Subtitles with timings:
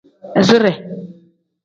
[0.41, 0.71] Izire.